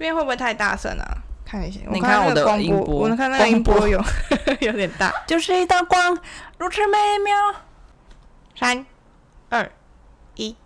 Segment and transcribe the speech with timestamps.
[0.00, 1.04] 这边会不会太大声啊？
[1.44, 4.02] 看一下，你看我的音波，我能看那个音波有
[4.60, 6.18] 有点大，就是一道光，
[6.56, 7.36] 如此美妙。
[8.58, 8.86] 三、
[9.50, 9.70] 二、
[10.36, 10.56] 一。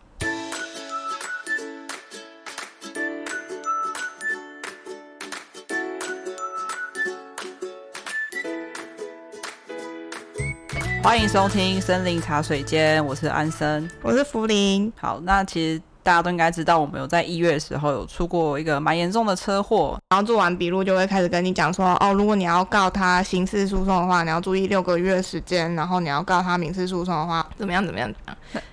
[11.03, 14.93] 欢迎收听森林茶水间，我是安生，我是福林。
[14.97, 28.13] 好，那其实大家都应该知道，我们有在一月的时候有出过一个蛮严重的车祸，然后做完笔录就会开始跟你讲说，哦，如果你要告他刑事诉讼的话，你要注意六个月时间，然后你要告他民事诉讼的话，怎么样怎么样？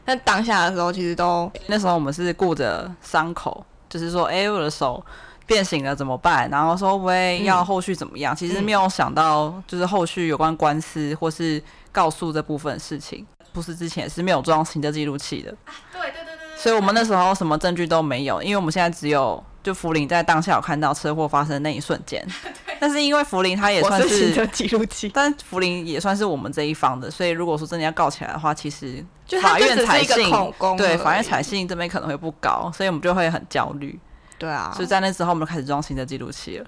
[0.05, 5.04] 但当下的时候，其实都那时候我们是顾着伤口，就是说，哎，我的手。
[5.48, 6.49] 变形了怎么办？
[6.49, 8.34] 然后说喂，要后续怎么样？
[8.34, 15.54] 嗯、其实没有想到，就是后续有关官司或是告诉这部分事情，不是之前是没有装行车记录器的。
[15.91, 16.30] 对对对。
[16.61, 22.23] 所以我们那时候什么证据都没有，因为我们现在只有就福林在当下有看到车祸发生的那一瞬间。
[22.79, 29.03] 但是因为福林他也算是，记录器， 但福林也算是我们这一方的，所以如果说真的要告起来的话，其实
[29.41, 30.31] 法院采信
[30.77, 33.99] 对法院采信这边可能会不高，所以我们就会很焦虑。
[34.37, 36.65] 对啊，所以在那之后我们就开始装行车记录器了，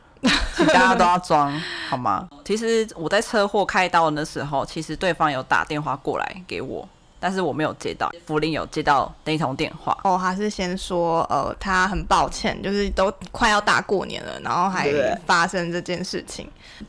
[0.56, 1.52] 请大家都要装
[1.90, 2.28] 好吗？
[2.46, 6.88] 其实我在车祸开刀的那时候，其实对方有打电话过来给我，
[7.24, 8.12] 但是我没有接到。
[8.26, 14.92] 福林有接到那一通电话，哦，他是先说，呃，他很抱歉，就是都快要大过年了，然后还
[15.26, 16.46] 发生这件事情，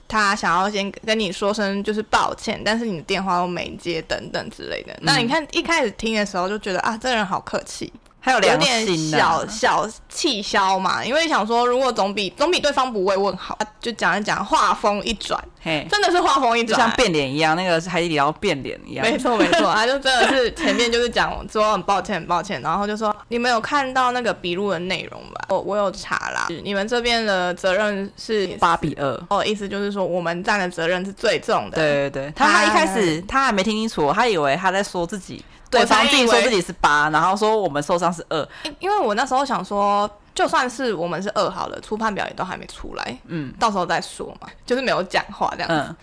[0.08, 4.98] 他想要先跟你说声就是抱歉，但是你的电话都没接等等之类的。
[5.02, 7.92] 那你看一开始听的时候就觉得啊，这人好客气。
[8.24, 19.04] 还有良心、啊、有点小小气消嘛，因为想说，如果总比总比对方不慰问好，就讲一讲，话锋一转，嘿，真的是话锋一转，就像变脸一样，那个海底捞变脸一样。
[19.04, 25.44] 没错没错，他 就真的是前面就是讲说很抱歉很抱歉，然后就说你们有看到那个笔录的内容吧？
[25.50, 31.76] 我我有查啦，你们这边的责任是八比二，哦，意思就是说我们站的责任是最重的。
[31.76, 35.44] 对对对，他他一开始他还没听清楚，他以为他在说自己。
[35.74, 38.48] 对方自己说自己是八，然后说我们受伤是二。
[38.78, 45.74] 因为我那时候想说，就算是我们是二好了，初判表也都还没出来，嗯，到时候再说嘛，就是没有讲话这样子。
[45.74, 45.96] 嗯、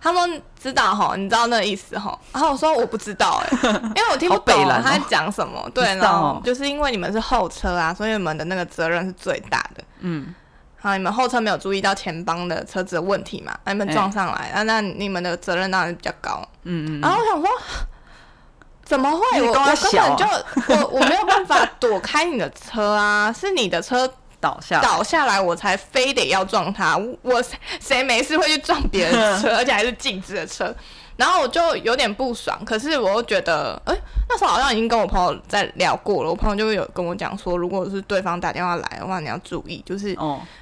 [0.00, 2.18] 他们知道哈，你知道那个意思哈？
[2.32, 5.70] 然后我说我不知道哎、欸， 因为我听不懂他在讲什么。
[5.74, 9.84] 对，然后就是因为你们是后车啊，所以你们的那个责任是最大的。
[10.00, 10.34] 嗯，
[10.80, 13.56] 好，你们后车没有注意到前方的车子的问题嘛？
[13.64, 16.42] 那你们撞上来，欸、啊，那你们的责任当然比较高。
[16.62, 17.48] 嗯嗯，然后我想说。
[18.88, 19.42] 怎么会？
[19.42, 20.24] 我我根本就
[20.74, 23.30] 我我没有办法躲开你的车啊！
[23.30, 24.10] 是你的车
[24.40, 26.98] 倒下倒下来，我才非得要撞他。
[27.20, 27.44] 我
[27.80, 30.74] 谁没事会去撞别人的车， 而且还是静止的车？
[31.16, 32.58] 然后我就有点不爽。
[32.64, 33.94] 可是我又觉得，哎，
[34.26, 36.30] 那时候好像已经跟我朋友在聊过了。
[36.30, 40.14] 我朋友就有跟我讲说，如果是对方打电话来的话，你要注意，就是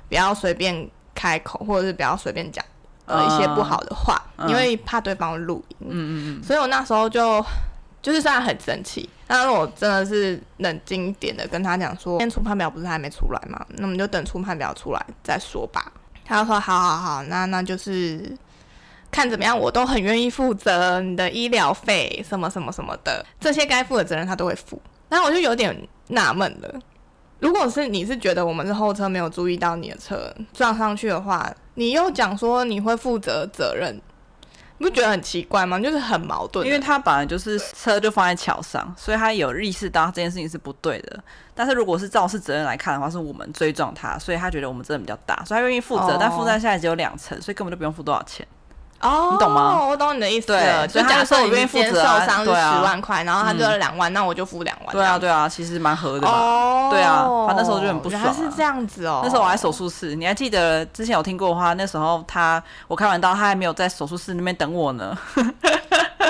[0.09, 2.65] 不要随便开口，或者是不要随便讲
[3.05, 5.77] 呃一些不好的话，因为怕对方录音。
[5.83, 6.43] 嗯嗯嗯。
[6.43, 7.41] 所以我那时候就。
[8.07, 13.67] 就是虽然很生气，但是我真的是冷静一点的跟他讲说，今天初判表不是还没出来吗？
[13.79, 15.93] 那我们就等出判表出来再说吧。
[16.25, 18.33] 他说好好好，那那就是
[19.11, 24.81] 看怎么样，我都很愿意负责你的医疗费什么什么什么的，这些该负的责任他都会负。
[25.09, 25.77] 然后我就有点
[26.11, 26.73] 纳闷了，
[27.41, 34.01] 如果是你是觉得我们是后车没有注意到你的车撞上去的话，你又讲说你会负责责任。
[34.79, 35.79] 你不觉得很奇怪吗？
[35.79, 41.23] 就是很矛盾，因为他本来就是车就放在桥上，所以他有意识到这件事情是不对的。
[41.55, 48.47] 但是如果是肇事责任来看的话，是我们追撞他，所以他觉得我们责任比较大，所以他愿意负责，哦、但负债现在只有两成，所以根本就不用付多少钱。
[49.01, 49.87] 哦，你懂吗？
[49.89, 50.87] 我懂你的意思了。
[50.87, 54.93] 对，就假设我愿意负责，受伤是十万块，然后他就要两万，那我就付两万。
[54.93, 56.33] 对啊，对啊，其实蛮合的嘛。
[56.33, 58.23] 哦，对啊，他那时候就很不爽。
[58.23, 59.21] 原来是这样子哦。
[59.23, 61.75] 那时候我还手术室，你还记得之前有听过的话？
[61.75, 65.17] 那时候他我开完刀，他还没有在手术室那边等我呢。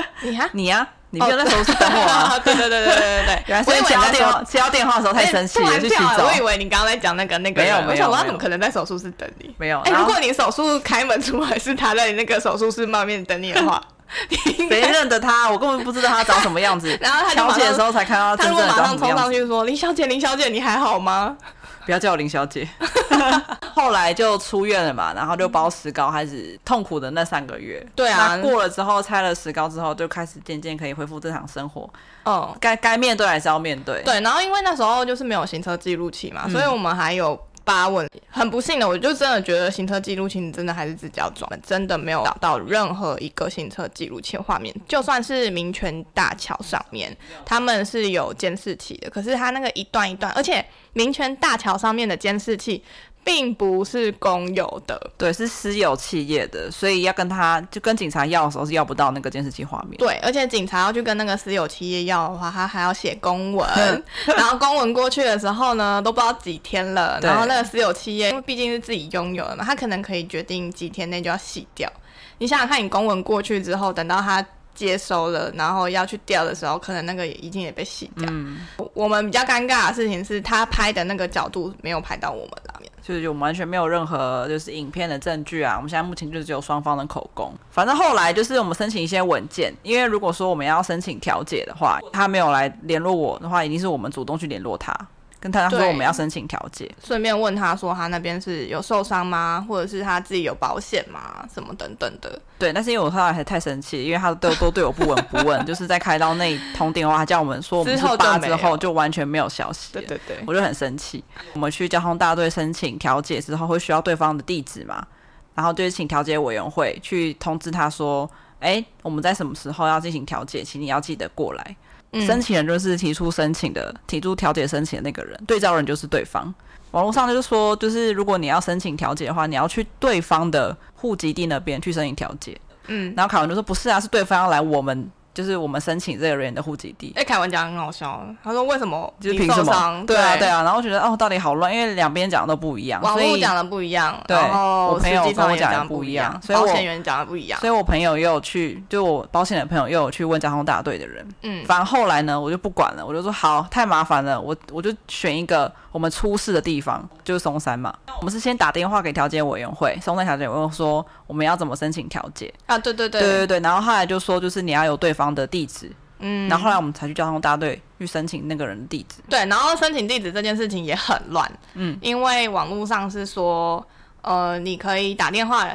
[0.23, 0.49] 你啊？
[0.53, 0.87] 你呀？
[1.11, 2.39] 你没有在手术室等我啊？
[2.45, 3.43] 对对对对对对对。
[3.47, 6.27] 原来是接到电话接到电话的时候太生气了，去洗澡。
[6.27, 7.63] 我以为你刚刚在讲那个那个。
[7.63, 8.11] 没有没有。
[8.11, 9.55] 我怎么可能在手术室等你？
[9.57, 9.81] 没有。
[9.81, 13.81] 哎，如果你手术开门出来是他在那个手术室外面等你的话，
[14.69, 15.49] 谁认得他？
[15.49, 16.97] 我根本不知道他长什么样子。
[17.01, 19.01] 然后他就马上的时候才看到真正的长什么样子。
[19.01, 21.37] 他马上冲上去说：“林小姐，林小姐，你还好吗？”
[21.87, 22.69] 不要叫我林小姐。
[23.75, 27.85] 后来就出院了嘛，然后就包石膏，开始痛苦的那三个月。
[27.95, 31.89] 对啊，过了之后拆了石膏之后，就开始渐渐可以恢复正常生活。
[32.25, 34.03] 嗯，该该面对还是要面对。
[34.03, 38.09] 对，然后因为那时候就是没有行车记录器嘛，嗯、所以我们还有八问。
[38.31, 44.75] 很不幸的，我就真的觉得行车记录器你真的还是自己要装，真的没有找到任何一个行车记录器画面。
[44.87, 47.15] 就算是民权大桥上面，
[47.45, 50.65] 他们是有监视器的，可是他那个一段一段，而且。
[50.93, 52.83] 民权大桥上面的监视器
[53.27, 59.99] 并不是公有的，对，是私有企业的，所以要跟他就跟警察要的时候是要不到那个监视器画面。
[59.99, 63.69] 对，而且警察要去跟那个私有企业要的话，他还要写公文，
[64.37, 71.93] 然后公文过去的时候呢，都不知道几天了，然后那个私有企业因为毕竟是自己拥有的嘛，他可能可以决定几天内就要洗掉。
[72.39, 74.47] 你想想看，你公文过去之后，等到他。
[74.77, 78.29] 接收了，然后要去调的时候，可能那个也已经也被洗掉。
[78.31, 78.59] 嗯，
[78.95, 85.75] 我们比较尴尬的事情是他拍的那个角度没有拍到我们那边，就是我们完全没有任何就是影片的证据啊。
[85.77, 87.53] 我们现在目前就只有双方的口供。
[87.71, 94.95] 反正后来就是我们申请一些文件，因为如果说我们要申请调解的话，他没有来联络我的话，一定是我们主动去联络他。
[95.39, 99.65] 跟他说我们要申请调解，顺便问他说他那边是有受伤吗？
[99.69, 101.47] 或者是他自己有保险吗？
[101.53, 102.41] 什么等等的。
[102.59, 109.93] 对，但是因为我后来还太生气，因为他都都对我不闻不问， 就是在开刀那一通电话，他叫我们说我们是八之后就完全没有消息。
[109.93, 111.23] 对对对，我就很生气。
[111.53, 115.07] 我们去交通大队申请调解之后，会需要对方的地址嘛？
[115.55, 118.29] 然后就是请调解委员会去通知他说，
[118.61, 121.77] 哎，我们在什么时候要进行调解，请你要记得过来。
[122.25, 126.55] 申请人就是提出申请的，提出调解申请的那个人，对照人就是对方。
[126.93, 132.59] 网络上就是说，就是如果你要申请调解的话，你要去对方的户籍地那边去申请调解。
[132.87, 135.11] 嗯，然后考文就说不是啊，是对方要来我们。
[135.37, 137.13] 就是我们申请这个人的户籍地。
[137.15, 139.13] 哎，凯文讲很好笑，他说为什么？
[139.21, 140.03] 就是凭什么？
[140.07, 140.63] 对啊，对啊。
[140.63, 143.03] 然后我觉得哦，到底好乱，因为两边讲的都不一样。
[143.03, 147.61] 网络讲的不一样，对，我朋友跟我讲的不一样，所以保险员讲的不一样。
[147.61, 151.29] 所以我朋友也有去，就我保险的朋友又有去问交通大队的人。
[151.43, 157.95] 嗯，反正后来呢，我就不管了，我就说好，太麻烦了，我我就选一个我们出事的地方，就是松山嘛。
[158.21, 162.79] 我们是先打电话给调解委员会，松山调解委员会说我们要怎么申请调解啊？
[162.79, 163.61] 对对对对对对。
[163.61, 165.91] 然后后来就说，就是你要有对方的地址。
[166.19, 169.17] 嗯，然后后来我们才去交通大队去申请那个人的地址。
[169.29, 171.51] 对，然后申请地址这件事情也很乱。
[171.75, 173.87] 嗯，因为网络上是说，
[174.23, 175.69] 呃，你可以打电话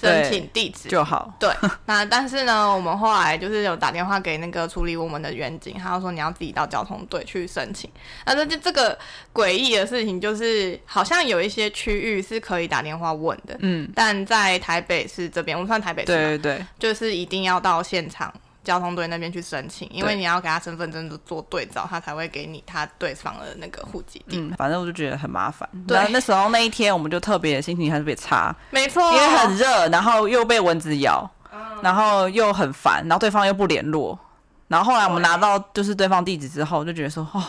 [0.00, 1.34] 申请地址就好。
[1.38, 1.50] 对，
[1.86, 7.90] 那但是呢，我们后来就是有打电话给那个处理我们的员警，他说你要自己到交通队去申请。
[8.24, 8.98] 那这就这个
[9.34, 13.56] 诡异的事情就是，好像有一些区域是可以打电话问的。
[13.60, 18.32] 嗯，但在台北市这边，我们算台北市，对对对，就是一定要到现场。
[18.68, 24.36] 交通队那边去申请，因为你要给他身份证做对照，他才会给你他对方的那个户籍地。
[24.36, 25.66] 嗯，反正我就觉得很麻烦。
[25.86, 34.18] 对，那时候那一天我们就特别心情还是特别差，没错，因为很热，然后又被蚊子咬，嗯、然后又很烦，然后对方又不联络，
[34.66, 37.42] 然后后来我们拿到就是对方地址之后，就觉得说哦，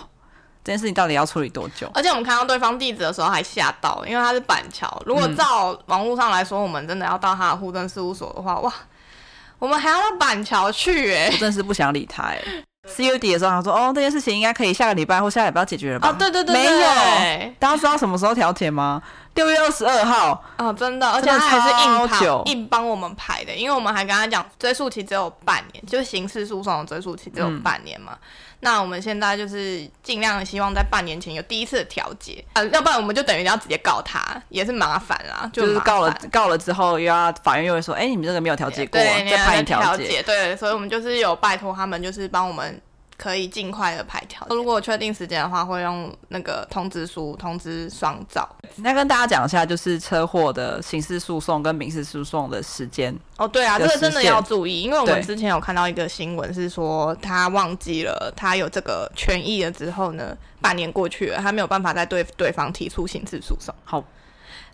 [0.63, 1.91] 这件事情到底要处理多久？
[1.93, 4.89] 而且我们看到对方地址的时候还吓到，因为他是板桥。
[5.05, 8.73] 如果照网络上来说，我们真的要到他的户政事务所的话，哇！
[9.59, 12.63] 我们还要到板桥去哎、欸，我真是不想理他哎、欸。
[12.87, 17.53] CUD 的时候他说：“哦，这件事情应该可以下个礼拜或下个礼拜要解决了吧？”哦，对对对，對，没有。
[17.59, 18.99] 大家知道什么时候调解吗？
[19.35, 20.43] 六月二十二号。
[20.57, 28.13] 哦，真的，而且他还是硬跑硬帮我们排的，因为我们还跟他讲追诉期只有半年，就是刑事诉讼的追诉期只有半年嘛。
[28.13, 28.17] 嗯
[28.61, 35.49] 那我们现在就是尽量希望在半年前有第一次的调解，呃，要不然我们就等于要直接告他，也是麻烦啦。
[35.53, 40.21] 就，就是告了，告了之后又要法院又会说，哎、欸，你们这个没有调解过，对，再判调解。
[40.23, 42.81] 对，所以我们就是有拜托他们，就是帮我们。
[43.19, 44.47] 可以尽快的排条。
[44.49, 48.47] 如果确定时间的话，会用那个通知书通知双照。
[48.77, 53.13] 那跟大家讲一下，就是车祸的刑事诉讼跟民事诉讼的时间。
[53.35, 63.75] 哦，对啊，这个真的要注意，因为我们之前有看到一个新闻，是说他忘记了他有这个权益了之后呢，半年过去了，他没有办法再对对方提出刑事诉讼。
[63.83, 64.01] 好，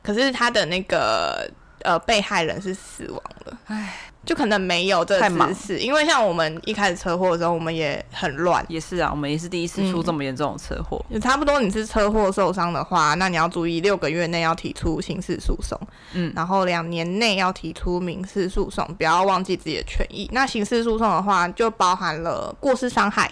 [0.04, 1.50] 可是他的那个
[1.86, 3.58] 呃被害人是死亡了。
[3.68, 3.94] 唉。
[4.26, 8.66] 就可能没有这个知识，因为像我们一开始车祸的时候，我们也很乱。
[8.68, 11.00] 也是啊，我们也是第一次出这么严重的车祸。
[11.22, 15.80] 差不多，你是车祸受伤的话，那你要注意六个月内要提出刑事诉讼，
[16.14, 20.28] 嗯，然后两年内要提出民事诉讼，不要忘记自己的权益。
[20.34, 23.32] 那刑事诉讼的话，就包含了过失伤害、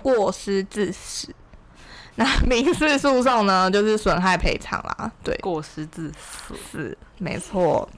[0.00, 1.28] 过失致死。
[2.16, 5.10] 那民事诉讼呢，就是损害赔偿啦。
[5.24, 7.88] 对，过失致死是没错。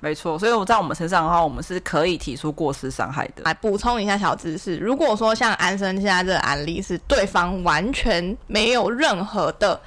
[0.00, 3.44] 没错，所以我在我们身上的话，我们是可以提出过失伤害的。
[3.44, 9.80] 来补充一下小知识，如果说像安生现在这个案例是对方完全没有任何的，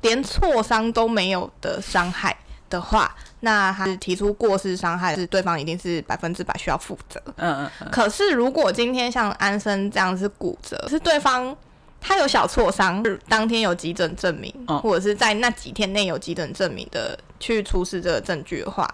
[0.00, 2.36] 连挫伤都没有的伤害
[2.68, 7.22] 的话，那他是提出过失伤害，是对方一定是百分之百需要负责。
[7.36, 7.88] 嗯嗯嗯。
[7.92, 11.56] 可是如果今天像安生这样是骨折，是对方
[12.02, 18.92] 他有小挫伤，当天有急诊证明，或者是在那几天内有急诊证明的去出示这个证据的话。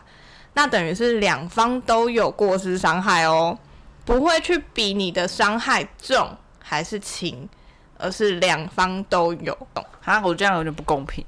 [0.53, 3.57] 那等于是两方都有过失伤害哦，
[4.05, 6.29] 不会去比你的伤害重
[6.61, 7.49] 还是轻，
[7.97, 9.57] 而是两方都有。
[10.05, 11.25] 啊，我这样有点不公平。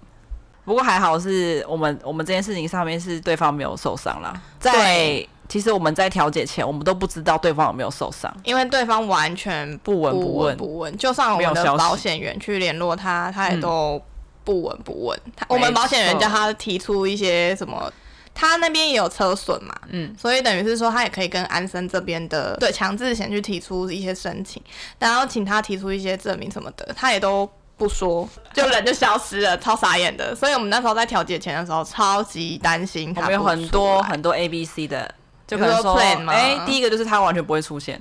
[0.64, 4.32] 不过还好是我们我们这件事情上面是对方没有受伤啦。
[4.58, 14.00] 在对其实我们在调解前，我们都不知道对方有没有受伤，因为对方完全不闻不问不问，就算我们的保险员去联络他，他也都
[14.44, 15.20] 不闻不问。
[15.36, 17.92] 他我们保险员叫他提出一些什么，
[18.32, 24.62] 他那边也有车损嘛，嗯，所以等于是说他也可以跟安森这边的对强制险去提出一些申请，
[24.98, 27.50] 然后请他提出一些证明什么的，他也都。
[27.80, 30.36] 不说，就人就消失了，超傻眼的。
[30.36, 33.22] 所以我们那时候在调解前的时候，超级担心他。
[33.22, 35.10] 我们有很多很多 A、B、C 的，
[35.50, 38.00] 就可能说，哎、欸，第一个就是他完全不会出现，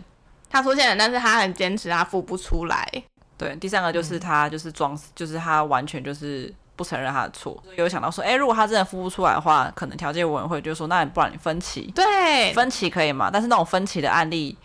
[0.51, 2.87] 他出现了，但是他很坚持他付不出来。
[3.35, 7.57] 对，第三个就是他就是装，嗯、就是他完全就是不承认他的错。
[7.75, 13.31] 有想到说，哎、欸，如果他真的付不出来的话，可能调解委员会就说，那你不然你分期，对，分期可以嘛？
[13.33, 14.55] 但是那种分期的案例。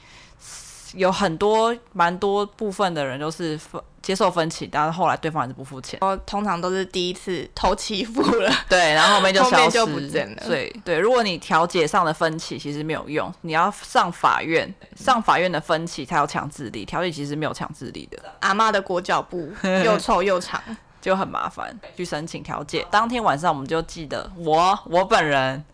[0.95, 5.99] 有很多蛮多部分的人都是分接受分歧，但是后来对方还是不付钱。
[6.03, 10.43] 我通常都是第一次头欺负了， 对，然后后面就 消失，后面就不见了。
[10.47, 18.19] 对对，如果你调解上的分歧其实没有用，你要上法院，上法院的分歧才有强制力，调解其实没有强制力的。
[18.41, 19.51] 阿妈的裹脚布
[19.85, 20.63] 又臭又长，
[21.01, 21.75] 就很麻烦。
[21.97, 25.65] 去申请调解，当天晚上我们就记得我我本人。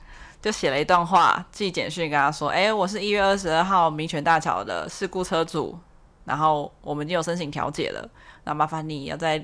[0.42, 5.78] 就写了一段话，寄简讯跟他说：“哎、我是一月二十二号民权大桥的事故车主，
[6.24, 8.08] 然后我们已经有申请调解了，
[8.44, 9.38] 那麻烦你要在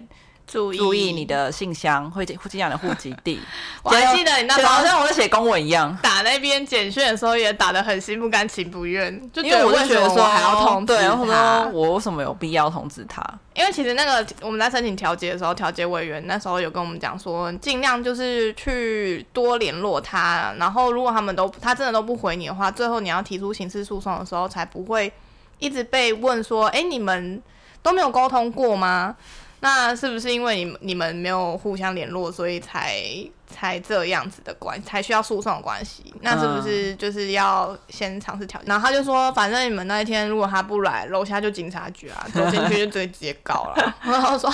[0.46, 3.40] 注意注意你的信箱，会会寄讲的户籍地。
[3.82, 13.22] 我还记得你那时候好像我在写公文一样，打那边简讯的时候也打得很心不甘情不愿，就因为我就觉得说还要通知他，对，然后说我为什么有必要通知他？”
[13.54, 25.10] 因为其实那个我们在申请调解的时候，调解委员那时候有跟我们讲说，尽量就是去多联络他，然后如果他们都他真的都不回你的话，最后你要提出刑事诉讼的时候，才不会
[25.58, 27.42] 一直被问说，哎，你们
[27.82, 29.16] 都没有沟通过吗？
[29.60, 33.02] 那是不是因为你你们没有互相联络，所以才？
[33.48, 38.66] 才这样子的关系，才需要诉讼的关系，那是不是就是要先尝试调解？
[38.66, 43.94] 然后他就说，反正你们那一天如果他不来，楼下就警察局啊， 走进去就直接告了。
[44.02, 44.52] 然后说，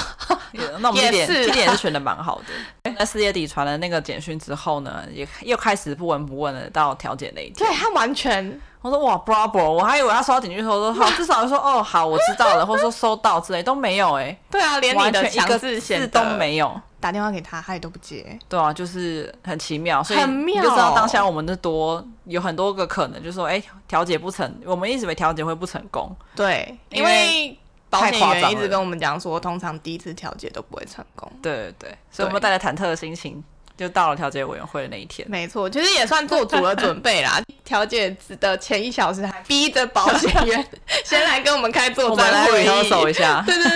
[0.80, 2.92] 那我们 这点这点是选的蛮好的。
[2.98, 7.66] 在四月底传了那个简讯之后呢，也又开始不闻不问的到调解那一天。
[7.66, 9.70] 对他完全，我说哇，Bravo！
[9.70, 14.36] 我还以为他收到警讯说说好，至少说哦好，我知道了， 或者说收到之类都没有哎。
[14.50, 16.80] 对啊，连你的强制险都没有。
[16.98, 18.38] 打电话给他，他也都不接。
[18.48, 26.14] 对啊，就是很奇妙，所以你就知道当下我们的多有很多个可能，就是说，哎、欸，调解不成，我们一直以为调解会不成功。
[26.36, 27.58] 对，因为
[27.90, 31.30] 保险员一直跟我们讲说，通常第一次调解都不会成功。
[31.42, 33.42] 对对对，所以我们带着忐忑的心情。
[33.76, 37.40] 就到了调解委员会的那一天，没错，其实也算做足了准备啦。
[37.64, 40.64] 调解的前一小时还逼着保险员
[41.04, 42.62] 先来跟我们开作战会。
[42.64, 43.70] 议一下，对对对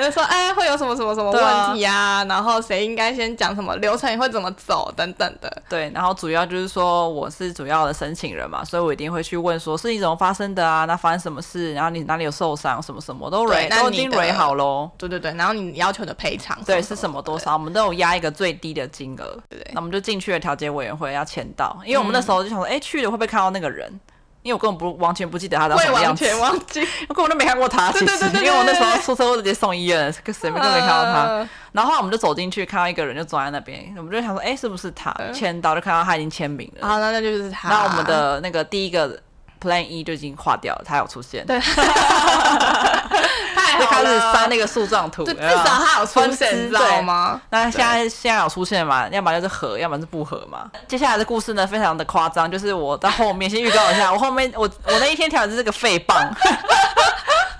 [0.00, 5.62] 对对，就说哎会有什么什么什么问题啊，啊然后谁应该先讲什么流程会怎么走等等的。
[5.68, 14.90] 对，然后主要就是说我是主要的申请人嘛，所以我一定会去问说事情怎么发生的啊，那发生什么事，然后你哪里有受伤，什么什么都蕊都已经蕊好喽。
[14.96, 19.38] 对对对，然后你要求的赔偿对是什么多少，我们都有压一个最低的金额。
[19.48, 24.00] 对，那我们就进去了调解委员会要签到，因为我们那时候就想说，哎、欸，去了会不会看到那个人？
[24.42, 27.92] 因为我根本不完全不记得他长什么样子，完全忘记， 我根本都没看过他。
[27.92, 31.22] 其实，因为我那时候出车祸直接送医院，跟谁都没看到他。
[31.24, 35.14] 呃、然后我们就走进去，看到一个人就坐在那边，我们就想说，哎、欸，是不是他？
[35.34, 36.88] 签到就看到他已经签名了。
[36.88, 37.68] 啊，那那就是他。
[37.68, 39.20] 那我们的那个第一个
[39.60, 41.44] Plan E 就已经划掉了，他有出现。
[41.46, 41.60] 对。
[43.80, 47.40] 就开始翻那个树状图，至少它有出现，知道吗？
[47.50, 49.08] 那现在现在有出现嘛？
[49.08, 50.70] 要么就是合，要么是不合嘛。
[50.86, 56.16] 接下来的故事呢，非常的夸张，就是我到后面先预告一下，我后面我我那一天调的是个废棒。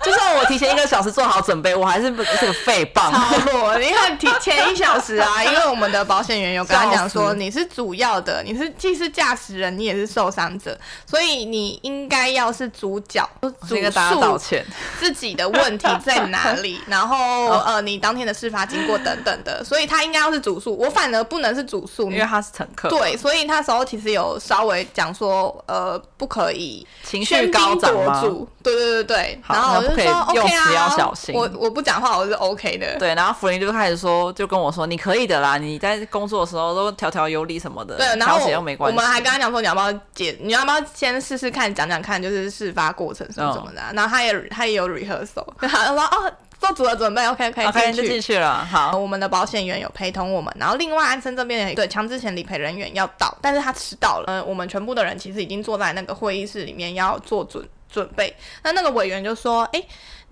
[0.03, 3.11] 就算我提前一个小时做好准备，我还是不是个废棒。
[3.11, 14.65] 超弱，因为提 前一小时啊， 因为我们的保险员有跟他讲说，你是主要的，你是既是驾驶人，你也是受伤者，所以你应该要是主角，主诉大家道歉
[14.99, 22.89] 自己的问题在哪里，然后呃，你当天的事发经过等等的，所以他应该要是主诉，我反而不能是主诉，因为他是乘客。
[22.89, 28.21] 对，所以那时候其实有稍微讲说，呃，不可以情绪高涨吗？
[28.63, 29.90] 对对对对，然后。
[29.95, 31.33] 可以用词要小心。
[31.35, 32.97] 我我不讲话，我是 OK 的。
[32.99, 38.97] 对，然后福林就开始说，就跟我说：“你可以的啦，你在工作的时候都条条有理什么的。”对，然后又没关系。
[38.97, 40.37] 我们还跟他讲说：“你要不要解？
[40.41, 54.25] 你要不要先试试看，讲讲看，就是事发过程什么什么的。”然后他也他也有 rehearsal， 他说：“哦，做足了准备，OK OK，可以就进去了。”好，我们的保险员有陪同我们，然后另外安森这边对强制险理赔人员要到，但是他迟到了。
[54.27, 58.35] 嗯，我们全部的人其实已经坐在那个会议室里面要做准准备。
[58.63, 59.83] 那那个委员就说：“哎。”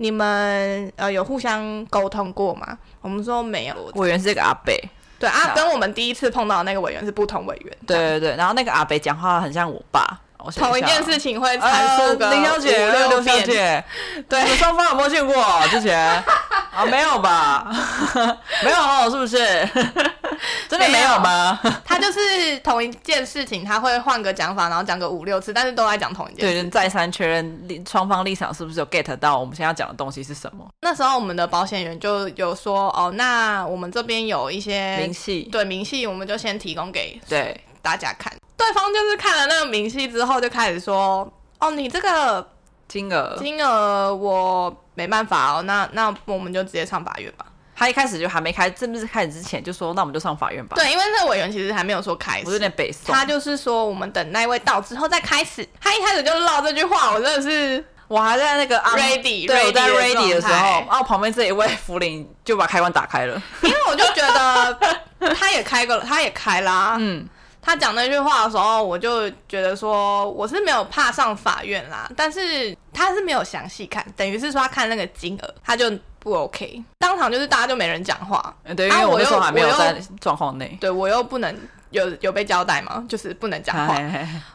[0.02, 2.78] 你们呃有互相沟通过吗？
[3.02, 3.76] 我们说没有。
[3.96, 4.82] 委员是个阿北，
[5.20, 7.78] 对啊，跟我们第一次碰到的那个委员是不同委员。
[7.86, 10.22] 对对对，然后那个阿北讲话很像我爸。
[10.56, 13.84] 同一件事情会阐述个林小姐、刘小姐，
[14.30, 15.36] 对，双方有没有见过
[15.70, 16.00] 之前？
[16.74, 17.70] 啊，没有吧？
[18.64, 19.70] 没有哦，是不是？
[20.70, 21.60] 真的没有吗？
[21.84, 26.62] 他就是同一件事情，他会换个讲法，然后讲个五六次，但是都在讲同一件事。
[26.64, 30.64] 对，再三确认双方立场是不是有 get 到我们现在要讲的东西是什么？
[30.82, 38.32] 那时候我们的保险员就有说，哦，那我们这边有一些明细，对明细，我们就先提供给对大家看。
[38.56, 41.28] 对方就是看了那个明细之后，就开始说
[41.60, 42.48] ：“哦，你这个
[42.88, 47.46] 金额，金额我没办法哦，那那我们就直接上法院吧。”
[47.80, 53.16] 他一开始就还没开，正式开始之前就说：“那我们就上法院吧。”对，因为那个委员其实还没有说开始，我有点北宋。
[53.16, 55.66] 他就是说我们等那位到之后再开始。
[55.80, 64.78] 他一开始就唠这句话，我真的是我还在那个 ready，对，我在 ready 的时候，然后旁边这一位福林就把开关打开了，因为我就觉得
[65.34, 67.26] 他也开过，他也开啦，嗯。
[67.62, 78.54] 他讲那句话的时候，我就觉得说我是没有怕上法院啦，但是他是没有详细看，等于是说他看那个金额，他就不 OK，当场就是大家就没人讲话。
[78.76, 81.56] 对，因为我那时候还没有在状况内，对我又不能
[81.92, 83.98] 有有被交代嘛，就是不能讲话，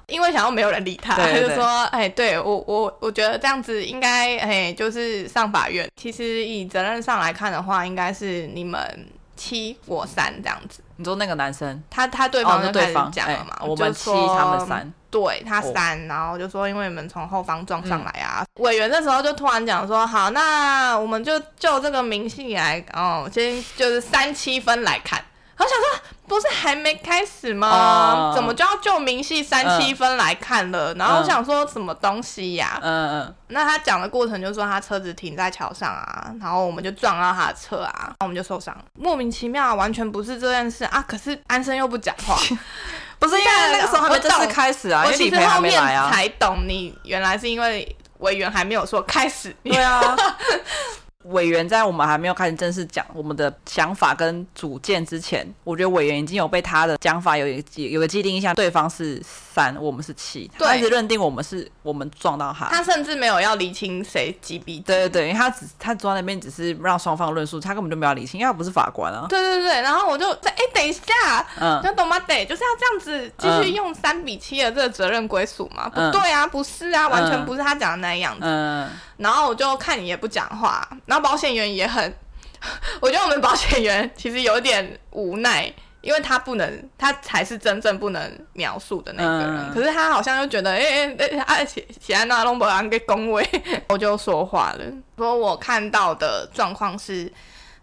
[0.06, 5.88] 因为想要没有人理他就说，哎，对我我我觉得这样子应该，哎，就是上法院。
[5.96, 9.08] 其实以责任上来看的话，应该是你们。
[9.36, 25.22] 七我三这样子，你说那个男生，他他对方就对方讲了嘛，哦欸、我们七他们三，对他三，哦、然后就说因为你们从后方撞上来啊，嗯、委员那时候就突然讲说，好，那我们就就这个明细来，哦，先就是三七分来看。
[25.56, 27.68] 我想说，不是还没开始吗？
[27.68, 30.92] 哦、怎么就要就明细三七分来看了？
[30.94, 32.82] 嗯、然后我想说，什么东西呀、啊？
[32.82, 33.34] 嗯嗯。
[33.48, 41.04] 那他讲的过程就是说，他车子停在桥上啊，然后我们就撞到他的车啊，然后我们就受伤，莫名其妙，完全不是这件事啊。
[41.06, 42.36] 可是安生又不讲话，
[43.20, 45.80] 不是因为那个时候还没正式开始啊，我其实后面
[46.10, 49.54] 才懂，你原来是因为委员还没有说开始。
[49.62, 50.00] 对啊。
[51.24, 64.82] 委员在我们还没有开始正式讲我们的想法跟主见之前，我觉得委员已经有被他的讲法有一有个既定印象，对方是三，我们是七，对他一直认定我们是我们撞到他，他甚至没有要厘清谁击毙。
[64.82, 69.26] 对对对，因为他只他坐在那边只是让双方论述，他根本就没有厘清，因为他不是法官啊。
[69.28, 71.02] 对对对，然后我就在哎、欸，等一下，
[71.58, 72.18] 嗯，那懂吗？
[72.20, 75.90] 得就是要这样子继续用三比七的这个责任归属嘛？
[75.94, 78.40] 嗯、不对啊，不是啊，完全不是他讲的那样子。
[78.42, 78.90] 嗯。
[79.16, 82.14] 然后我就看你也不讲话，然后保险员也很，
[83.00, 89.56] 我觉得我们保险员其实有点无奈，因为他不能，他才是真正不能描述的那个人。
[89.56, 93.48] 嗯、可是他好像又觉得，哎哎哎，而且写在那龙伯安给恭维，
[93.88, 94.84] 我就说话了，
[95.16, 97.32] 说我看到的状况是，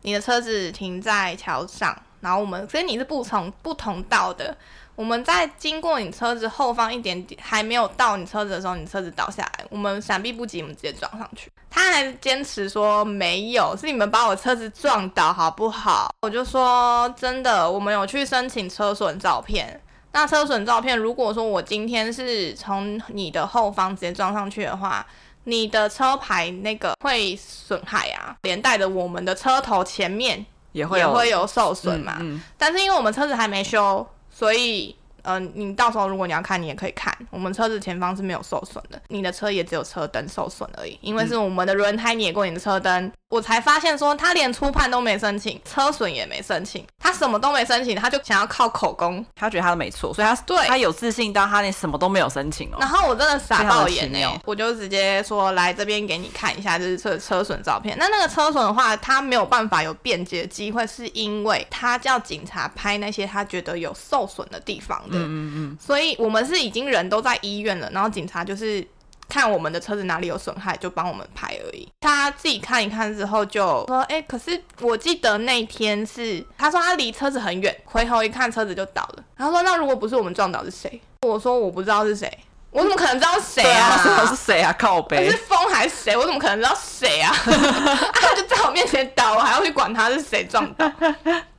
[0.01, 4.55] 你的车子停在桥上，然后我们所以你是不同不同道的。
[5.01, 11.51] 我们在经过你车子后方一点点，还没有到你车子的时候，你车子倒下来，我们闪避不及，我们直接撞上去。
[11.71, 16.13] 他还坚持说没有，是你们把我车子撞倒，好不好？
[16.21, 19.81] 我就说真的，我们有去申请车损照片。
[20.11, 25.03] 那车损照片，如果说我今天是从你的后方直接撞上去的话，
[25.45, 32.17] 你的车牌那个会损害啊，连带的我们的车头前面也会有也会有受损嘛。
[32.19, 34.07] 嗯嗯、但是因为我们车子还没修。
[34.41, 43.11] 所以，嗯、你到时候如果你要看，你也可以看，我们车子前方是没有受损的，你的车也只有车灯受损而已，因为是我们的轮胎碾过你的车灯。
[43.31, 52.77] 我才发现说他连初判都没申请，车损也没申请，他什么都没申请，他就想要靠口供，他觉得他的没错，所以他对他有自信到他连什么都没有申请哦。
[52.81, 57.97] 然后我真的傻爆眼哎，我就直接说，来这边给你看一下，就是车车损照片。
[57.97, 65.17] 那那个车损的话，他没有办法有辩解的机会，是因为他叫警察拍那些他觉得有受损的地方的。
[65.17, 65.77] 嗯嗯嗯。
[65.79, 68.85] 所以我们是已经人都在医院了，然后警察就是。
[69.31, 71.87] 看我们的车子哪里有损害，就帮我们拍而已。
[72.01, 79.23] 他自己看一看之后就说：“哎、欸，可是我记得那天是他说他离车子很远，回头一看车子就倒了。
[79.37, 81.01] 他说那如果不是我们撞倒是谁？
[81.21, 82.29] 我说我不知道是谁，
[82.71, 83.87] 我怎么可能知道谁啊？
[83.87, 84.75] 啊是谁啊？
[84.77, 86.17] 靠背是风还是谁？
[86.17, 87.33] 我怎么可能知道谁啊？
[88.13, 90.91] 他就在我面前倒，我还要去管他是谁撞倒？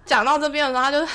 [0.04, 1.06] 讲到这边的时候，他就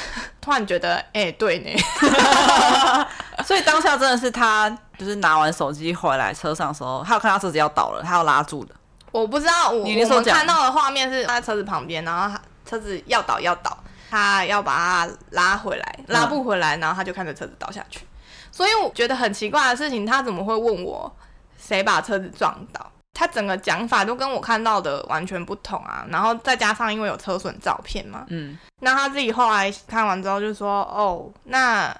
[0.41, 1.69] 突然觉得：哎、欸，对呢。
[3.45, 8.73] 所以当下真的是他。”就是拿完手机回来车上的时候，他有看到车子要倒了，他要拉住的。
[9.11, 13.75] 我不知道，我我们看到的画面是他在车子旁边，然后他车子要倒要倒，
[14.09, 18.01] 他要把它拉回来，拉不回来，然后他就看着车子倒下去。
[18.01, 18.07] 嗯、
[18.51, 21.11] 所以我觉得很奇怪的事情，他怎么会问我
[21.57, 22.91] 谁把车子撞倒？
[23.13, 26.05] 他整个讲法都跟我看到的完全不同啊。
[26.09, 31.95] 然后再加上因为有车损照片嘛，嗯，那他自己后来看完之后就说：“哦，那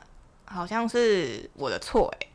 [0.45, 2.27] 好像是我的错哎。”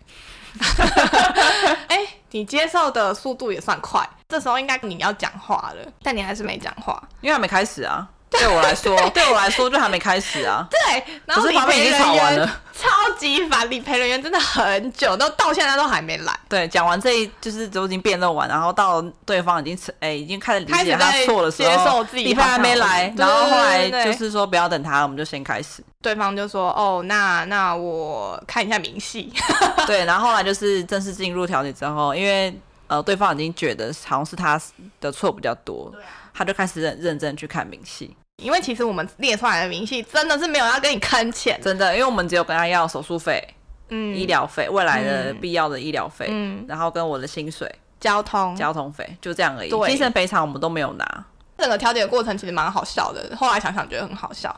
[1.88, 1.98] 哎，
[2.30, 8.08] 你接受的速度也算快，这时候应该你要讲话了，但你还是没讲话，因为还没开始啊。
[8.32, 10.66] 对我来说， 对我来说就还没开始啊。
[10.70, 16.32] 对，然后理赔人员超级烦，理赔人员真的很久，都到现在都还没来。
[16.48, 25.82] 对，讲完这一就是都已经辩论完，然后到对方已经哎已经开始理解他错的时候，接受自己理赔还没来，然后后来就是说不要等他，我们就先开始。
[26.00, 29.32] 对方就说哦，那那我看一下明细。
[29.86, 32.52] 对，然后后来就是正式进入调解之后，因为
[32.88, 34.60] 呃对方已经觉得好像是他
[35.00, 35.92] 的错比较多，
[36.34, 38.16] 他就开始认认真去看明细。
[38.42, 43.42] 因为其实我们列出来的明细真的是没有要跟你坑钱，真的，因为我们只有跟他要手术费、
[43.88, 49.70] 嗯，医疗费、未来的必要的医疗费，嗯，然后跟我的薪水、交通、交通费，就这样而已。
[49.86, 51.24] 精神赔偿我们都没有拿。
[51.58, 54.54] 整个调解的过程其实蛮好笑的，后来想想觉得很好笑。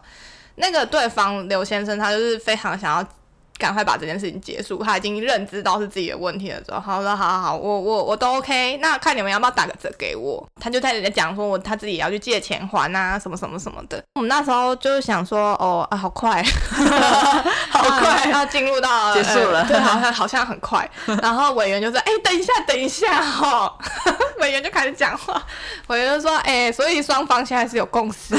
[0.57, 3.07] 那个对方刘先生他就是非常想要。
[3.59, 4.83] 赶快把这件事情结束。
[4.83, 8.77] 他已经认知到是自己的问题了之后，他说：“好好好，我我我都 OK。
[8.79, 14.03] 那看你们要不要打个折给我？”他就在里面讲说，我他自己也要去借钱还啊，什么什么什么的。
[14.15, 16.43] 我们那时候就是想说：“哦啊，好快，
[17.71, 19.61] 好快，要进入到结束了。
[19.61, 20.89] 呃”对，好像好像很快。
[21.23, 23.73] 然后委员就说：“哎、欸，等一下，等一下哦。
[24.41, 25.41] ”委员就开始讲话，
[25.87, 28.35] 委员就说：“哎、欸，所以双方现在是有共识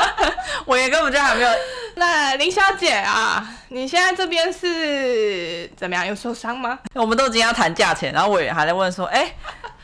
[0.00, 0.32] 的吗？”
[0.66, 1.50] 委员根本就还没有。
[1.96, 6.06] 那林小姐啊，你现在这边是怎么样？
[6.06, 6.78] 有受伤吗？
[6.94, 9.34] 我们都已经要谈价钱，然后委员还在问说：“哎、欸，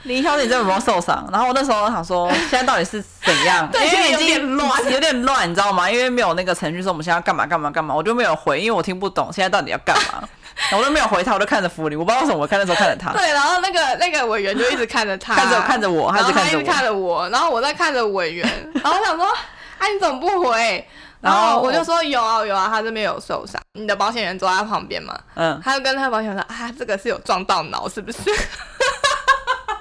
[0.05, 5.91] 林小姐你这有没有受伤？”然后我那时候想说：“现在到底是怎样？” 对，因为已经乱，有点乱，你知道吗？
[5.91, 10.27] 因为没有那个程序说我们现在要干嘛干嘛干嘛，我就没有回，因为我听不懂现在到底要干嘛，
[10.79, 13.13] 我都没有回他，我都看着福林，我不知道为什么我看的时候看着他。
[13.13, 19.33] 对，然后那个那个委员就一直看着他， 看着看着我，他一直看着我，看着我，然后我在看着委员，然后我想说：“哎、
[19.79, 20.87] 啊，你怎么不回？”
[21.21, 23.61] 然后我就说有啊有啊，他这边有受伤。
[23.73, 28.19] 你的保险员坐在旁边嘛，嗯，他就跟他保险员说啊，这个是有撞到脑是不是？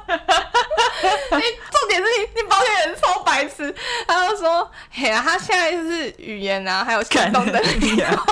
[0.08, 3.74] 你重点是你你保险员超白痴，
[4.08, 8.26] 他就说嘿啊，他现在就是语言啊，还有行动的力啊。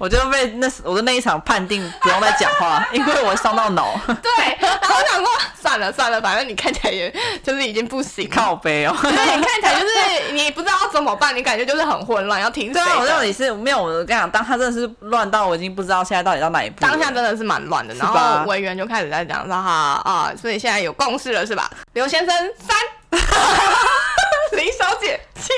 [0.00, 4.00] 我就被那我的那一场判定不用再讲话，因为我伤到脑。
[4.22, 5.28] 对，然后我想说
[5.60, 8.96] 算了算了，反正你看起来也就是已经不行，靠背哦。
[9.02, 12.80] 对，你看起来就是 你不知道要怎么办，你感觉就是很混乱，要听谁？
[12.80, 13.82] 对啊，我到底是没有。
[13.82, 16.80] 我跟你讲，当他真的是乱到我已经不知道现在到底到哪一步。
[16.80, 21.70] 当下真的是蛮乱的，然后委员就开始在讲说哈啊，所以现在有共识了是吧？
[21.92, 23.20] 刘先生三，
[24.56, 25.52] 林小姐七。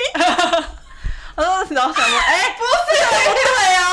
[1.35, 2.17] 然后想什么？
[2.27, 3.85] 哎、欸，不是对对哦，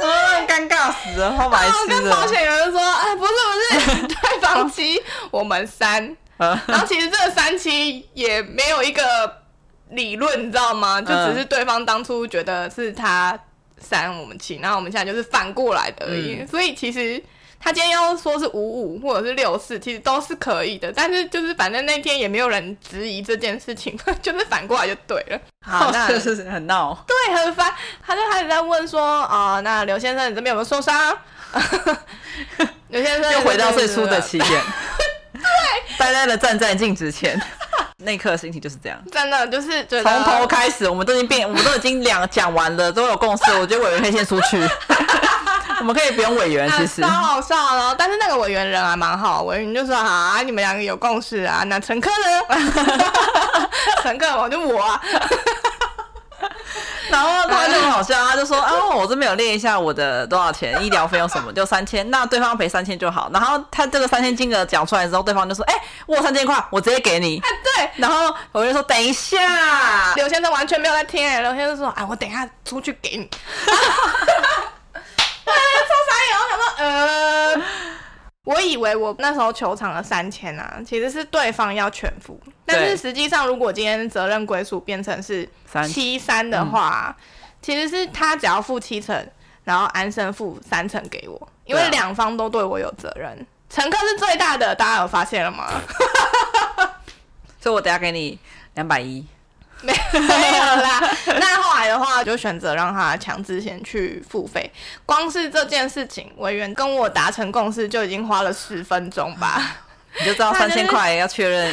[0.00, 1.72] 嗯，尴尬死了，好白痴。
[1.72, 6.16] 我跟保险员说，哎，不是不是，对方七，我们三。
[6.38, 9.42] 然后其实这个三期也没有一个
[9.90, 11.00] 理论，你知道吗？
[11.00, 13.38] 就只是对方当初觉得是他
[13.78, 16.38] 三，我们七，然后我们现在就是反过来的而已。
[16.40, 17.22] 嗯、所以其实。
[17.60, 20.92] 他今天要说是五五或者是六四，其实都是可以的。
[20.92, 25.38] 但是就是反正那天也没有人质疑这件事情， 就是反过来就对了。
[25.66, 26.96] 好，那是是很闹。
[27.06, 27.72] 对，很烦。
[28.06, 31.16] 他就开始在问说：“啊、呃，那刘先生，你这边有没有受伤？”
[32.88, 34.62] 刘先生又回到最初的起点。
[35.32, 37.40] 对，呆呆的站在镜子前，
[37.98, 38.98] 那一刻的心情就是这样。
[39.12, 43.44] 真的就是从头开始，我们都已经变，我们都已经两讲完了，都有共识。
[43.58, 44.58] 我觉得委员可以先出去。
[45.80, 47.94] 我们可以不用委员，其实超好笑的。
[47.96, 53.70] 但是那个委员人还蛮好，委员就说：“啊，你们两个有共识啊。”那乘客呢？
[54.02, 55.00] 乘客我就我啊。
[57.10, 62.08] 然后他就很好笑，他就说：“啊，我这边有列一下我的多少钱，医疗费用什么，就三千。
[62.10, 67.90] 那对方赔三千就好。”然后他这个三千金额讲出来之后，对方就说：“哎、欸，我三千块，我直接给你。”对。
[67.96, 71.24] 然后我就说：“等一下。”刘先生完全没有在听。
[71.42, 73.28] 刘先生说：“啊，我等一下出去给你。”
[76.78, 77.60] 呃，
[78.44, 82.40] 我以为我那时候球场的三千啊，其实是对方要全付。
[82.64, 85.48] 但是实际上，如果今天责任归属变成是
[85.88, 87.24] 七三的话，嗯，
[87.60, 89.28] 其实是他只要付七成，
[89.64, 93.46] 然后安生付三成给我，因为两方都对我有责任。
[93.68, 95.66] 乘客是最大的，大家有发现了吗？
[97.60, 98.38] 所以我等下给你
[98.74, 99.26] 两百一。
[99.82, 104.70] 没 没有啦，那后来的话就选择让他强制先去付费。
[105.06, 109.76] 光是这件事情，委员跟我达成共识就已经花了十分钟吧。
[110.18, 111.72] 你就知道三千块要确认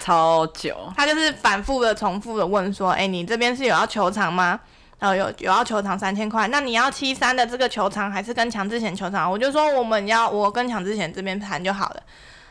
[0.00, 0.90] 超久。
[0.96, 4.58] 他就是反复的、重复的问说：“哎、欸，你这边是有要求偿吗？”
[4.98, 9.30] 然后有有要求偿三千块，那你要七三的这个球场还是跟强制险球场？
[9.30, 12.02] 我就说我们要我跟强制险这边谈就好了，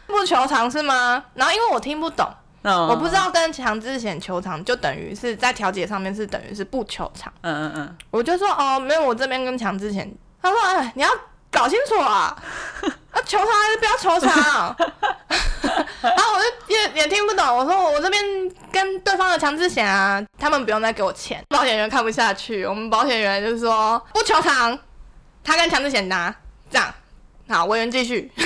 [0.05, 1.23] 不求偿是吗？
[1.33, 2.27] 然后因为我听不懂，
[2.63, 7.32] 嗯、我不知道跟强制险求偿就等于是在调解上面是等于是不求偿。
[7.41, 11.10] 嗯嗯嗯，我就说哦，没有，我这边跟强制险，他说哎，你要
[11.50, 12.36] 搞清楚啊，
[13.12, 14.76] 啊求偿还是不要求偿？
[16.02, 18.24] 然 后我就也也听不懂，我说我我这边
[18.71, 21.43] 跟对方的强制险啊，他们不用再给我钱。
[21.50, 24.78] 保险员看不下去，我们保险员就是说不求偿，
[25.43, 26.34] 他跟强制险拿，
[26.69, 26.93] 这样
[27.50, 28.32] 好，委员继续。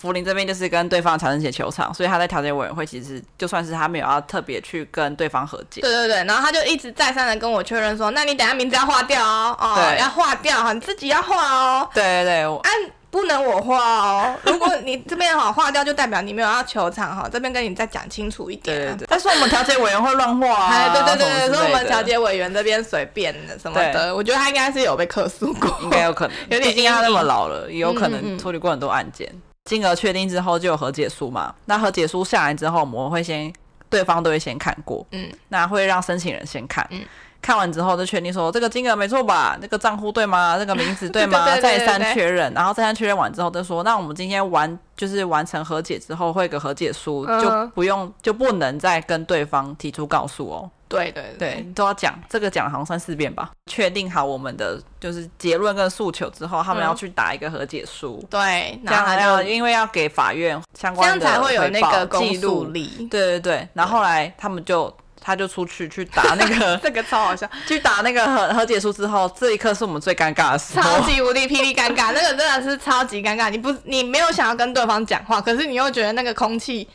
[0.00, 5.80] 福林这边就是跟对方强制险求偿，所以他在调解委员会其实就算是他没有要特别去跟对方和解。
[5.80, 11.88] 对对对，然后他就一直再三的跟我确认说，那你等下名字要划掉哦，哦，要划掉哈，你自己要划哦。
[11.92, 12.72] 对对对，按。
[13.10, 17.26] 不能我画哦，如果你这边好划掉，就代表你没有要球场哈。
[17.32, 18.76] 这边跟你再讲清楚一点。
[18.76, 19.06] 对对对。
[19.08, 20.92] 但是我们调解委员会乱画啊。
[20.92, 26.36] 对对对对，所以我们调解委员这边随便的什么的，我觉得他应该是有被克诉过，应该有可能。
[26.50, 29.26] 有点，毕竟他那么老了，也有可能处理过很多案件。
[29.32, 31.54] 嗯嗯嗯，金额确定之后就有和解书嘛？
[31.66, 33.52] 那和解书下来之后，我们会先
[33.90, 37.04] 对方都会先看过，嗯，那会让申请人先看，嗯。
[37.40, 39.56] 看完之后就确定说这个金额没错吧？
[39.62, 40.58] 那个账户对吗？
[40.58, 41.46] 这个名字对 吗？
[41.60, 50.68] 再三确认，然后再三确认完之后再说，那我们今天完就是完成和解之后会有个和解书，嗯、就不用就不能再跟对方提出告诉哦。
[50.88, 53.50] 对对对，对，都要讲这个讲好像三四遍吧。
[53.66, 58.18] 确定好我们的就是结论跟诉求之后，他们要去打一个和解书。
[58.22, 63.08] 嗯、对，这样还要因为要给法院相关的，这样才会有那个公诉力。
[63.10, 64.92] 对对对，然后后来他们就。
[65.20, 67.46] 他就出去去打那个， 这个超好笑。
[67.66, 73.50] 去打那个和和解书之后，这一刻是我们最尴尬的时候，超级无敌霹雳尴尬，那个真的是超级尴尬。
[73.50, 76.88] 你不，你没有想要跟对方讲话，可是你又觉得那个空气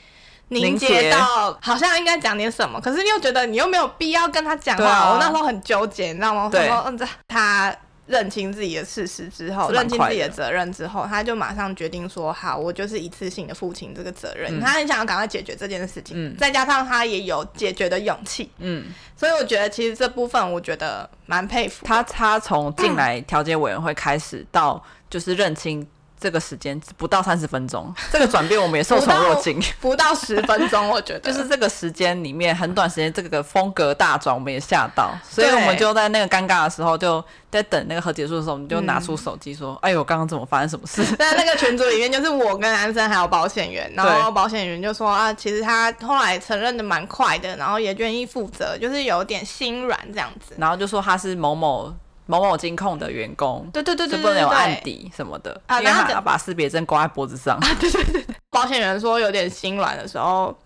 [0.49, 4.85] 凝结到好像应该讲点什么，可是你又觉得你又没有必要跟他讲话。
[4.85, 6.49] 啊、我那时候很纠结，你知道吗？
[6.51, 7.75] 对，嗯，这他。
[8.05, 14.59] 认清自己的事实之后，认清自己的责任之后，他就马上决定说：“好，我就是一次性的负清这个责任。
[14.59, 22.03] 嗯”他很想要赶快解决这件事情，嗯、再加上他也有解决的勇气，嗯，所以我觉得其实这部分我觉得蛮佩服他。
[22.03, 25.87] 他从进来调解委员会开始到就是认清。
[26.23, 29.61] 这个时间不到三十分钟，这个转变我们也受宠若惊。
[29.81, 41.03] 不到十分钟，我觉得就是这个时间里面很短时间，这个风格大转，我们也吓到，所以我们就在那个尴尬的时候，就在等那个和结束的时候，我们就拿出手机说：“嗯、哎呦，刚刚怎么发生什么事？
[41.19, 51.93] ”在那个群组里面，就是我跟安生还有保险员，然后保险员就说：“啊，其实他后来承认的蛮快的，然后也愿意负责，就是有点心软这样子。”然后就说他是某某。
[52.25, 57.57] 某某金控的员工，对对对对，就不能有案底什么的，啊，因为他要把识别证挂在脖子上。
[57.57, 60.57] 啊，对对对，保险员说有点心软的时候，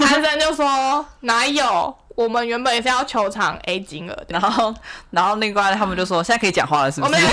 [0.00, 4.74] 安生就说哪有，我们原本也是要求偿 A 金额的，然后
[5.10, 7.26] 然后另外他们就说现在可以讲话了，是不是？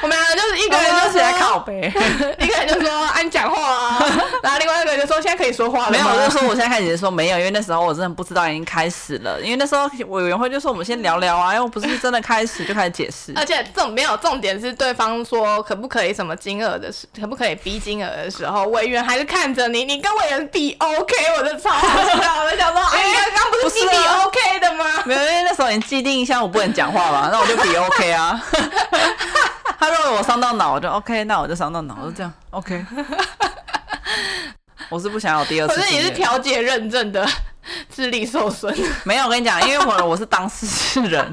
[0.00, 1.92] 我们两个 就是一个人就起来靠背，
[2.38, 3.98] 一个人就说啊你讲话啊，
[4.42, 5.90] 然后另外一个人就说现在可以说话了。
[5.90, 13.32] 没有，我就说我现在开始说没有，因为那时候我真的不知道已经开始了，因为那时候委员会就说我们先聊聊啊，因为我不是真的开始就开始解释。
[13.36, 24.84] 而且这种没有重点是对方说可不可以什么金额的时，可不可以逼金额的时候，委员还是看着你，你跟委员比 OK，我就超好笑，我就想说哎， 刚刚不是你比 OK 的吗？
[25.04, 28.40] 没有，因为那时候你既定一下我不能讲话嘛，那我就比 OK 啊。
[29.78, 32.84] 他认为我伤到脑，我就 OK，那我就伤到脑，我就这样 OK。
[34.88, 35.74] 我是不想要第二次。
[35.74, 37.28] 可是你是调解认证的
[37.94, 38.74] 智力受损。
[39.04, 41.30] 没有，我跟你讲，因为我我是当事人，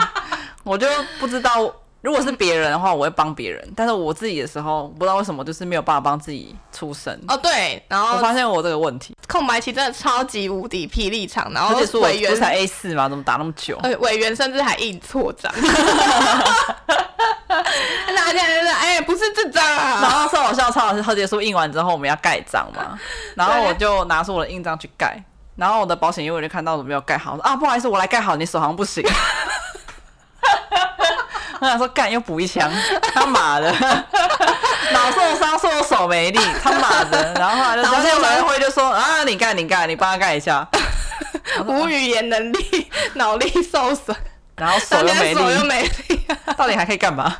[0.63, 0.87] 我就
[1.19, 1.73] 不知道。
[2.05, 7.19] 如果是别人的话，我会帮别人，但是我自己的时候，不知道为什么就是没有办法帮自己出声。
[7.27, 13.09] 哦，对，然后我发现我这个问题，空白期真的超级无敌霹雳长，然后委员不是才 A 四吗？
[13.09, 13.75] 怎么打那么久？
[14.01, 15.51] 委员甚至还印错章。
[18.13, 19.99] 拿起来就是，哎，不是这张啊！
[20.03, 22.99] 然后说我笑超老师和解书印完之后，我们要盖章嘛，
[23.35, 25.19] 然后我就拿出我的印章去盖，
[25.55, 29.03] 然后我的保险业务就看到我没有盖好，我说啊，不好意思，我来盖好，你手好像不行。
[31.65, 33.71] 我想说干又补一枪，他妈的，
[34.93, 40.67] 脑受伤说我手没力，他妈的，然后后来就保险委员会就说啊，你干你干，你帮他干一下，
[41.65, 44.15] 无语言能力脑力受损，
[44.56, 46.25] 然后手又没力，手又没力，
[46.56, 47.36] 到底还可以干嘛？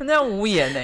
[0.00, 0.80] 那样无言呢？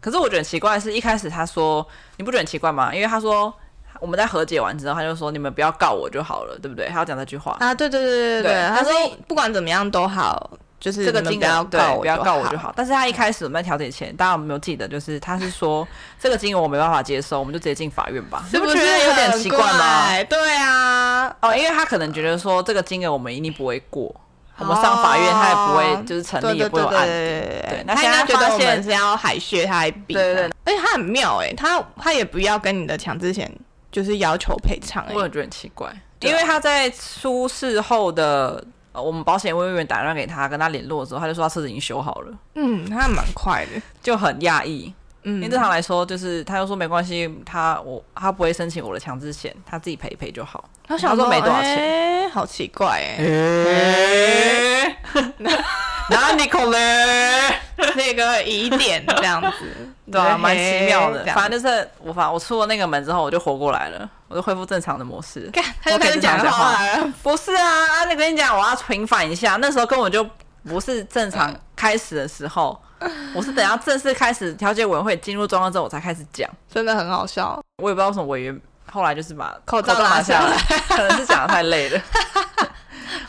[0.00, 2.92] 可是我觉得很奇怪的是，一开始他说你不觉得很奇怪吗？
[2.92, 3.54] 因为他说
[4.00, 6.88] 我们在和解完之后，他就说你们不要告我就好了，对不对？
[6.88, 8.92] 他要讲这句话啊，对对对对对，他说
[9.26, 10.50] 不管怎么样都好。
[10.78, 12.70] 就是这个金额不要告我，不要告我就好。
[12.76, 14.86] 但是他一开始我们在调解前，大家有没有记得？
[14.86, 15.88] 就是他是说
[16.20, 18.44] 这个金额我没办法接受，我们就直接进法院吧。
[18.50, 20.22] 是不是有点奇怪吗？
[20.28, 24.14] 对啊，哦，因为他可能觉得说这个金额我们一定不会过，
[24.58, 27.10] 我们上法院他也不会就是成立，也不会有案底。
[27.10, 30.12] 对，那现在觉得我们是要海削他一笔。
[30.12, 33.50] 对对，而且他很妙哎，他他也不要跟你的强制险
[33.90, 38.64] 就是要求赔偿，我也觉得很奇怪，因为他在出事后的。
[38.98, 42.32] 我们保险业务员打电话给他，跟他联络的时候，他就说他车子已经修好了。
[42.54, 43.72] 嗯，他还蛮快的，
[44.02, 44.90] 就很讶异。
[45.24, 50.64] 嗯，因为正常来说，就是他又说没关系，他我他不会申请我的强制险，他自己赔一赔就好。
[50.88, 54.96] 他想说没多少钱，欸、好奇怪哎、欸。
[56.08, 57.54] 哪里可嘞？
[57.96, 61.24] 那个疑点这样子，对啊，蛮奇妙的。
[61.26, 65.50] 反正就是我反我出了那个门之后，我就活过来了，我就恢复正常的模式。
[65.82, 67.12] 他就开始讲话了。
[67.22, 69.56] 不是啊，啊，你跟你讲，我要平反一下。
[69.56, 70.28] 那时候根本就
[70.66, 72.80] 不是正常开始的时候，
[73.34, 76.48] 我是等下正式开始调解委员会进入状况之后，我才开始讲。
[76.72, 77.60] 真的很好笑。
[77.82, 80.56] 我也不知道为什么委员后来就是把口罩拿下来，
[80.88, 82.00] 可能是讲的太累了。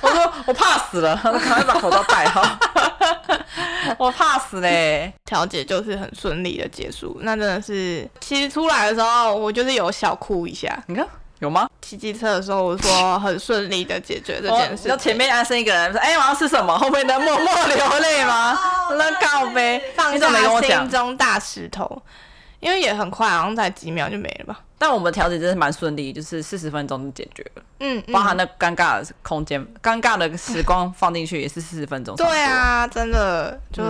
[0.01, 2.45] 我说我怕死了，赶快把口罩戴好。
[3.97, 5.11] 我怕死嘞！
[5.25, 10.83] 调解就是很顺利的结束，那真的是，其实出来的时候我就是有小哭一下。
[10.87, 11.07] 你看
[11.39, 11.69] 有吗？
[11.81, 14.87] 骑机车的时候我说很顺利的解决这件事。
[14.87, 18.57] 然后前面安生一个人说：“哎、欸，我要吃什么？”后面的默默 流泪吗？
[18.97, 22.01] 那告呗，放下心中大石头。
[22.59, 24.59] 因为也很快，好像才几秒就没了吧。
[24.79, 27.63] 但我们调解真是蛮顺利，就是四十分钟就解决了。
[27.79, 32.15] 嗯，包含那尴尬的空间、尴尬的时光放进去也是四十分钟。
[32.15, 33.83] 对啊，真的就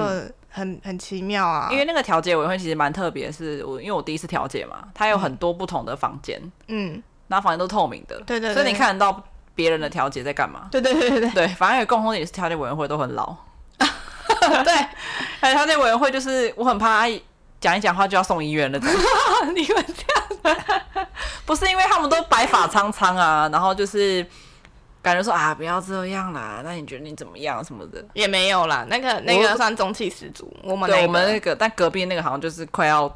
[0.49, 1.67] 很、嗯、很奇妙啊。
[1.71, 9.21] 因为那个调解委员会其实蛮特别，是我因为我第一次调解嘛，它有很多不同的房间，嗯，然后房间都透明的，对，对对，所以你看得到
[9.55, 10.69] 别人的调解在干嘛。
[10.71, 13.35] 对对对对对，对，反正有共同点是调解委员会都很老。
[13.77, 14.73] 对，
[15.41, 17.05] 还有调解委员会就是我很怕。
[17.59, 18.89] 讲一讲话就要送医院那种，
[19.55, 21.07] 你们这样，
[21.45, 24.25] 不是因为他们都白发苍苍啊，然后就是
[25.01, 28.03] 感觉说啊，不要这样啦，那你觉得你怎么样什么的。
[28.13, 33.11] 也没有啦，那个那个算中气十足，我们、那个、对我们那个，但隔壁那个好像就是快要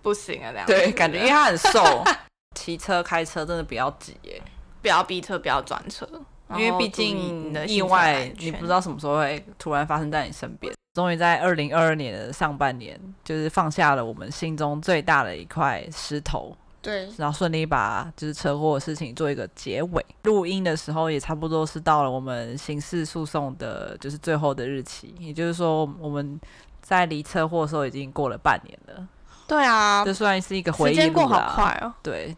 [0.00, 2.04] 不行了这样，对，感觉因为他很瘦，
[2.56, 4.40] 骑车开车真的比较挤耶，
[4.80, 6.08] 不要逼车，不要转车，
[6.56, 10.72] 因为毕竟意外你不知道什么时候会突然发生在你身边。
[10.94, 16.54] 终于在二零二二年的上半年，就是放下了我们心中最大的一块石头。
[16.82, 20.04] 对，然后顺利把就是车祸的事情做一个结尾。
[20.24, 25.14] 录音的时候也差不多是到了我们刑事诉讼的，就是最后的日期。
[25.18, 26.38] 也就是说，我们
[26.80, 29.08] 在离车祸的时候已经过了半年了。
[29.46, 31.94] 对啊，这算是一个回忆过好快哦。
[32.02, 32.36] 对，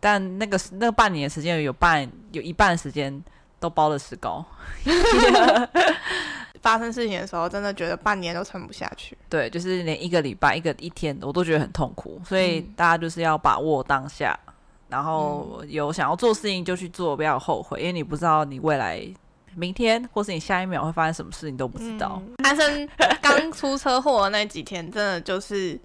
[0.00, 3.22] 但那个那个半年的时间有半有一半时间
[3.60, 4.44] 都包了石膏。
[6.66, 9.16] 发生事情的时候，真的觉得半年都撑不下去。
[9.28, 12.20] 对，就是连一个礼拜、一个一天，我都觉得很痛苦。
[12.24, 14.52] 所以大家就是要把握当下，嗯、
[14.88, 19.00] 然后有想要做事情就去做，不要后悔，因为你不知道你未来
[19.54, 22.20] 明天或是你下一秒会发生什么事情都不知道。
[22.42, 22.88] 安生
[23.22, 25.80] 刚出车祸的那几天，真的就是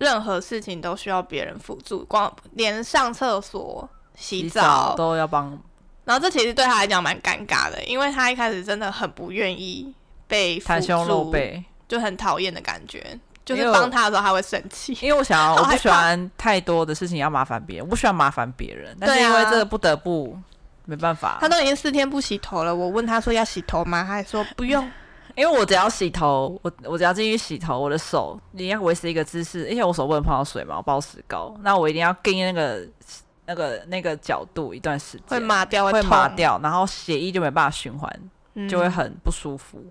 [0.00, 5.56] 任何事情都需要别人辅助，光连上厕所、洗澡都要帮。
[6.04, 9.94] 然后这其实对他来讲蛮尴尬的，因为他一开始真的很不愿意。
[10.28, 13.18] 被袒胸露背，就很讨厌的感觉。
[13.44, 14.92] 就是帮他的时候，他会生气。
[15.00, 18.94] 因为我想要， 我不喜欢太多的事情要麻烦别人，我不喜欢麻烦别人。
[19.00, 20.38] 但是因为这个不得不，
[20.84, 21.38] 没办法。
[21.40, 24.02] 他都已经四天不洗头了，我问他说要洗头吗？
[24.02, 24.86] 他还说不用。
[25.34, 32.86] 因为我只要洗头，我我只要进去洗头，我的手一定要维持一个姿势，因为我手不能碰到水嘛，我包石膏，那我一定要跟那个
[33.46, 38.12] 那个那个角度一段时间，会麻掉，会麻掉，然后血液就没办法循环，
[38.68, 39.82] 就会很不舒服。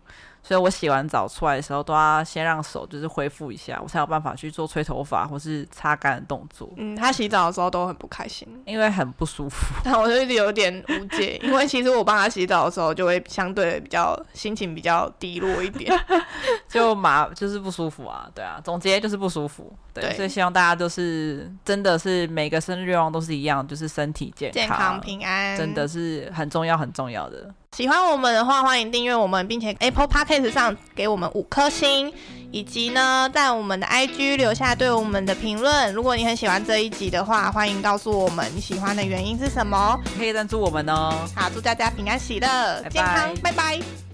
[0.47, 6.71] 所以我洗完澡出来的时候，都要先让手就是恢复一下，我才有办法去做吹头发或是擦干的动作。
[6.77, 9.57] 嗯，他洗澡的时候都很不开心，因为很不舒服。
[9.83, 15.93] 但我就有点无解，因为其实我帮他洗澡的时候，就会相对比较心情比较低落一点，
[16.69, 18.29] 就麻就是不舒服啊。
[18.33, 19.69] 对啊，总结就是不舒服。
[19.93, 27.53] 对，对，所以希望大家就是真的是每个生日愿望都是一样，就是身体健康、健康平安，真的是很重要很重要的。
[27.75, 32.11] 喜欢我们的话，欢迎订阅我们，并且 Apple Podcast 上给我们五颗星，
[32.51, 35.93] 以及呢，在我们的 IG 留下对我们的评论。
[35.93, 41.13] 如果你很喜欢这一集的话，欢迎告诉我们你喜欢的原因是什么，可以赞助我们哦。
[41.35, 42.47] 好，祝大家平安喜乐、
[42.83, 44.06] 拜拜健康，拜拜。